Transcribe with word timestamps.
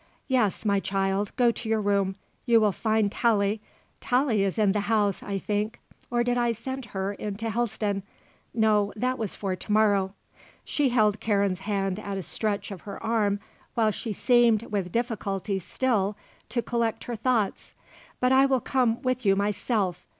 "Yes, 0.27 0.65
my 0.65 0.79
child. 0.79 1.31
Go 1.35 1.51
to 1.51 1.69
your 1.69 1.79
room. 1.79 2.15
You 2.47 2.59
will 2.59 2.71
find 2.71 3.11
Tallie. 3.11 3.61
Tallie 3.99 4.41
is 4.43 4.57
in 4.57 4.71
the 4.71 4.79
house, 4.89 5.21
I 5.21 5.37
think 5.37 5.79
or 6.09 6.23
did 6.23 6.39
I 6.39 6.53
send 6.53 6.85
her 6.85 7.13
in 7.13 7.35
to 7.35 7.51
Helston? 7.51 8.01
no, 8.51 8.91
that 8.95 9.19
was 9.19 9.35
for 9.35 9.55
to 9.55 9.71
morrow." 9.71 10.15
She 10.65 10.89
held 10.89 11.19
Karen's 11.19 11.59
hand 11.59 11.99
at 11.99 12.17
a 12.17 12.23
stretch 12.23 12.71
of 12.71 12.81
her 12.81 12.97
arm 13.03 13.41
while 13.75 13.91
she 13.91 14.11
seemed, 14.11 14.63
with 14.63 14.91
difficulty 14.91 15.59
still, 15.59 16.17
to 16.49 16.63
collect 16.63 17.03
her 17.03 17.15
thoughts. 17.15 17.75
"But 18.19 18.31
I 18.31 18.47
will 18.47 18.59
come 18.59 19.03
with 19.03 19.23
you 19.23 19.35
myself. 19.35 20.07